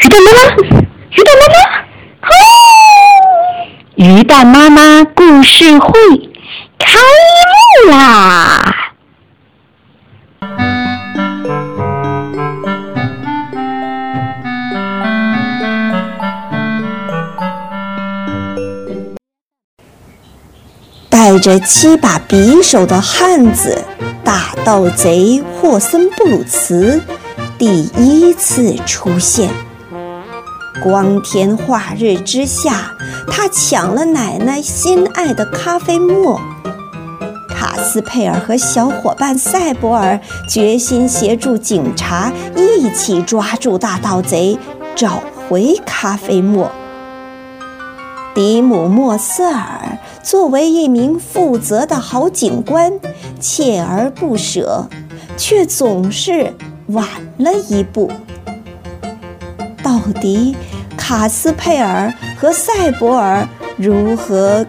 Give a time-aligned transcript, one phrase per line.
[0.00, 0.40] 鱼蛋妈妈，
[1.10, 1.58] 鱼蛋妈妈，
[2.22, 2.30] 哦！
[3.96, 5.90] 鱼蛋妈妈故事会
[6.78, 7.00] 开
[7.84, 8.74] 幕啦！
[21.10, 23.84] 带着七把匕首的汉子
[24.22, 27.02] 大盗贼霍森布鲁茨
[27.58, 29.50] 第一次出现。
[30.82, 32.92] 光天化日之下，
[33.30, 36.40] 他抢了奶奶心爱的咖啡沫。
[37.48, 40.18] 卡斯佩尔和小伙伴塞博尔
[40.48, 44.56] 决心协助警察一起抓住大盗贼，
[44.94, 46.70] 找回咖啡沫。
[48.34, 52.92] 迪姆莫瑟尔作为一名负责的好警官，
[53.40, 54.86] 锲而不舍，
[55.36, 56.54] 却总是
[56.88, 57.04] 晚
[57.38, 58.12] 了一步。
[60.08, 60.56] 奥迪
[60.96, 64.64] 卡斯佩尔和赛博尔如何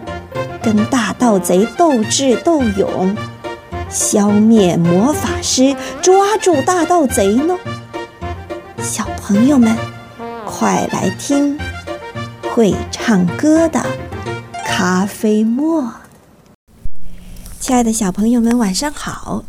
[0.62, 3.16] 跟大盗贼斗智斗勇，
[3.88, 7.56] 消灭魔法师，抓住大盗贼呢？
[8.82, 9.74] 小朋友们，
[10.44, 11.58] 快来听！
[12.54, 13.82] 会唱歌的
[14.66, 15.90] 咖啡沫。
[17.58, 19.44] 亲爱的小朋友们，晚上好！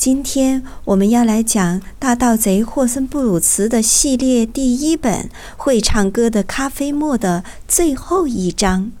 [0.00, 5.24] 今天我们要来讲大盗贼霍森布鲁茨的系列第一本
[5.58, 8.92] 《会唱歌的咖啡沫》的最后一章，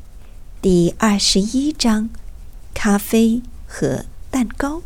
[0.60, 2.10] 第二十一章：
[2.74, 4.82] 咖啡和蛋糕。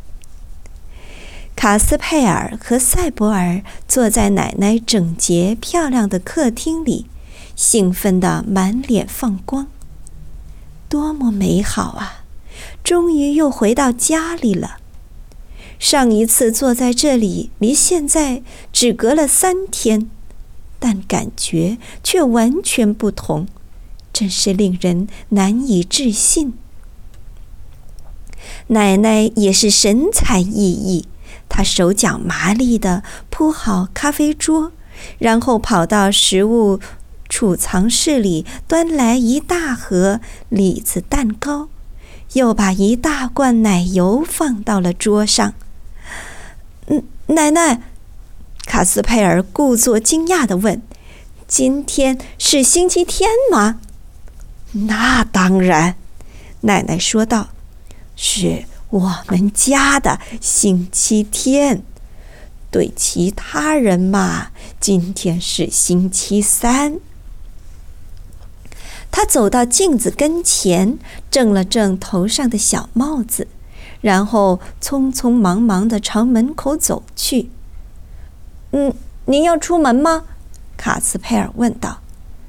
[1.57, 7.07] 卡斯佩尔和塞博尔坐在奶奶整洁漂亮的客厅里。
[7.57, 9.67] 兴奋的满脸放光，
[10.89, 12.23] 多么美好啊！
[12.85, 14.77] 终于又回到家里了。
[15.79, 20.09] 上一次坐在这里，离现在只隔了三天，
[20.79, 23.47] 但感觉却完全不同，
[24.13, 26.55] 真是令人难以置信。
[28.69, 31.05] 奶奶也是神采奕奕，
[31.49, 34.73] 她手脚麻利地铺好咖啡桌，
[35.19, 36.81] 然后跑到食物。
[37.27, 41.69] 储藏室里端来一大盒李子蛋糕，
[42.35, 45.55] 又把一大罐奶油放到了桌上。
[46.87, 47.81] 嗯，奶奶，
[48.67, 50.83] 卡斯佩尔故作惊讶地问
[51.49, 53.81] ：“今天是星期天吗
[54.73, 55.97] ？”“那当然。”
[56.63, 57.51] 奶奶说道
[58.17, 61.83] ，“是我们家的星期天。
[62.71, 64.49] 对其他人嘛，
[64.81, 66.99] 今天是星期三。”
[69.13, 70.99] 他走到镜子跟前，
[71.31, 73.47] 正了正头上的小帽子，
[74.05, 77.49] 然后匆匆忙忙地朝门口走去。
[78.73, 78.93] “嗯，
[79.25, 80.25] 您要出门吗？”
[80.77, 82.01] 卡斯佩尔问道。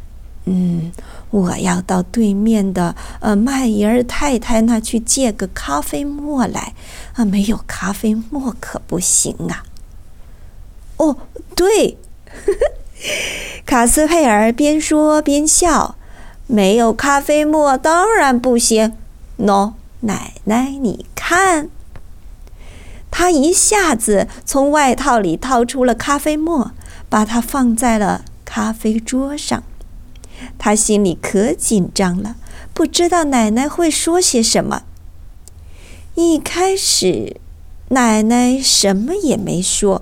[0.43, 0.91] “嗯，
[1.29, 6.73] 我要到对面的呃麦伊尔太太那去借个咖啡沫来。
[7.13, 9.63] 啊，没有咖啡沫可不行啊。
[10.97, 11.15] ”“哦，
[11.55, 11.97] 对。
[13.65, 15.95] ”卡斯佩尔边说边笑。
[16.47, 18.93] 没有咖啡沫当然不行。
[19.39, 19.71] 喏，
[20.05, 21.69] 奶奶，你看。
[23.11, 26.71] 他一下子从外套里掏出了咖啡沫，
[27.07, 29.63] 把它放在了咖啡桌上。
[30.57, 32.35] 他心里可紧张了，
[32.73, 34.83] 不知道奶奶会说些什么。
[36.15, 37.37] 一开始，
[37.89, 40.01] 奶奶什么也没说，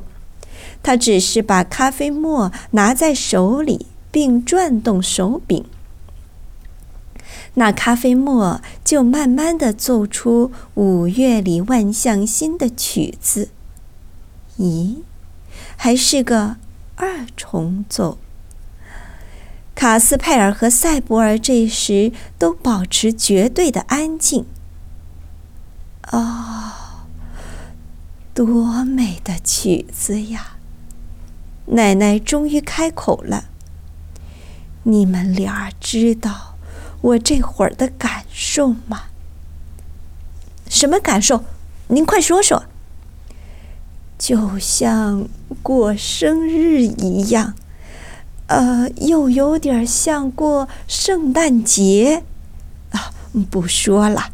[0.82, 5.64] 她只是把咖啡沫拿在手里，并转动手柄。
[7.56, 13.50] 那咖啡沫就慢慢的奏出五月里万象新的曲子。
[14.58, 15.04] 咦，
[15.76, 16.58] 还是个
[16.96, 18.18] 二重奏。
[19.76, 24.46] 卡斯佩尔和塞博尔这时都保持绝对的安静。
[26.12, 27.06] 哦，
[28.34, 30.58] 多美的曲子呀！
[31.68, 33.46] 奶奶终于开口了
[34.84, 36.53] ：“你们俩知道。”
[37.04, 39.04] 我这会儿的感受嘛？
[40.70, 41.44] 什么感受？
[41.90, 42.64] 您快说说。
[44.18, 45.28] 就像
[45.62, 47.56] 过生日一样，
[48.48, 52.24] 呃，又有点像过圣诞节。
[52.92, 53.12] 啊，
[53.52, 54.30] 不说了，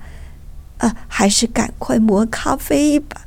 [0.77, 3.25] 啊，还是赶快磨咖啡吧。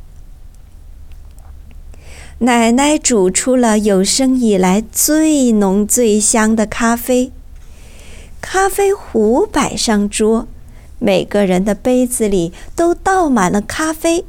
[2.39, 7.33] 奶奶煮出了有生以来最浓最香的咖啡。
[8.43, 10.47] 咖啡壶摆上桌，
[10.99, 14.27] 每个人的杯子里都倒满了咖啡。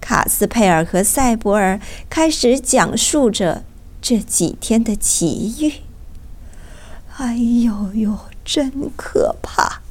[0.00, 3.64] 卡斯佩尔和塞博尔开始讲述着
[4.00, 5.82] 这几天的奇遇。
[7.18, 9.82] 哎呦呦，真可怕！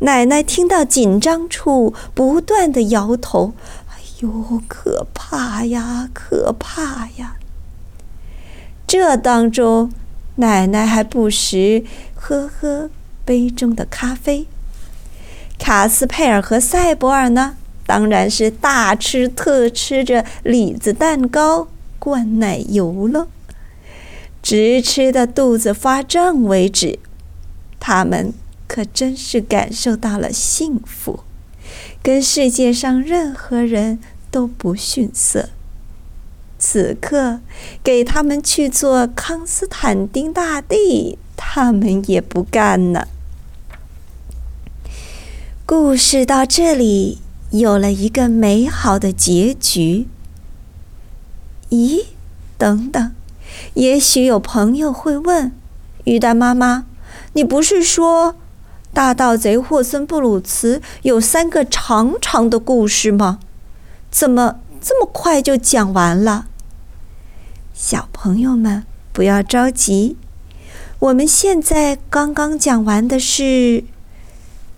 [0.00, 3.54] 奶奶听到紧张处，不断的摇头。
[3.88, 7.36] 哎呦，可怕呀，可怕呀！
[8.86, 9.90] 这当中，
[10.36, 11.84] 奶奶还不时
[12.14, 12.90] 喝喝
[13.24, 14.46] 杯中的咖啡。
[15.58, 17.56] 卡斯佩尔和塞博尔呢，
[17.86, 21.68] 当然是大吃特吃着李子蛋糕、
[21.98, 23.28] 灌奶油了，
[24.42, 26.98] 直吃的肚子发胀为止。
[27.80, 28.34] 他们
[28.66, 31.20] 可真是感受到了幸福，
[32.02, 33.98] 跟世界上任何人
[34.30, 35.48] 都不逊色。
[36.58, 37.40] 此刻，
[37.82, 43.06] 给他们去做康斯坦丁大帝，他们也不干呢。
[45.66, 47.18] 故事到这里
[47.50, 50.06] 有了一个美好的结局。
[51.70, 52.04] 咦，
[52.56, 53.12] 等等，
[53.74, 55.52] 也许有朋友会问：
[56.04, 56.86] 鱼蛋妈妈，
[57.32, 58.36] 你不是说
[58.94, 63.40] 大盗贼霍森布鲁茨有三个长长的故事吗？
[64.10, 66.46] 怎么这么快就讲完了？
[67.74, 70.16] 小朋友们不要着急，
[71.00, 73.82] 我们现在刚刚讲完的是。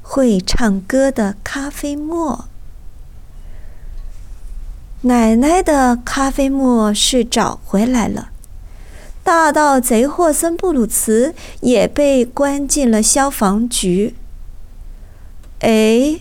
[0.01, 2.47] 会唱歌的咖啡沫，
[5.03, 8.31] 奶奶的咖啡沫是找回来了。
[9.23, 14.15] 大盗贼霍森布鲁茨也被关进了消防局。
[15.59, 16.21] 哎，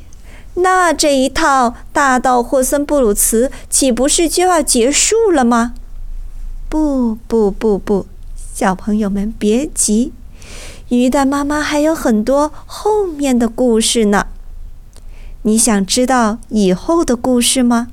[0.60, 5.74] 那这一套大盗霍森布鲁茨岂不是就要结束了吗？
[6.68, 8.06] 不不不不，
[8.54, 10.12] 小朋友们别急。
[10.90, 14.28] 鱼蛋妈妈还有很多后面的故事呢，
[15.44, 17.88] 你想知道以后的故事吗？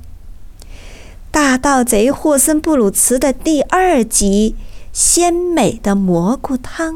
[1.29, 4.55] 大盗贼霍森布鲁茨的第二集
[4.91, 6.93] 《鲜美的蘑菇汤》，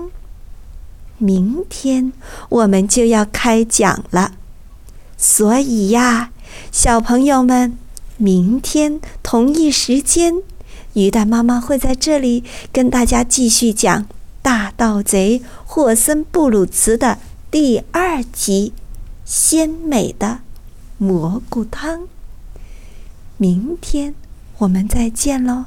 [1.18, 2.13] 明天
[2.48, 4.31] 我们就要开讲了，
[5.21, 6.31] 所以呀，
[6.71, 7.77] 小朋友们，
[8.16, 10.42] 明天同一时间，
[10.94, 14.06] 鱼蛋妈妈会在这里跟大家继续讲。
[14.42, 17.19] 大盗贼霍森布鲁茨的
[17.51, 18.71] 第二集，
[19.25, 20.39] 鲜美的
[20.98, 22.07] 蘑菇汤。
[23.36, 24.15] 明天
[24.60, 25.65] 我们再见喽，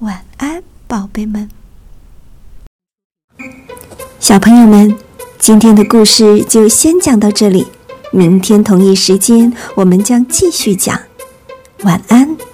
[0.00, 1.48] 晚安，宝贝们。
[4.20, 4.94] 小朋友们，
[5.38, 7.66] 今天的故事就先讲到这里，
[8.10, 10.98] 明天同一时间我们将继续讲。
[11.82, 12.47] 晚安。